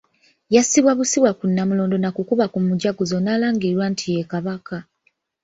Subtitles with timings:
[0.55, 4.77] Yassibwa bussibwa ku Nnamulondo na kukuba ku Mujaguzo n'alangirirwa nti ye Kabaka.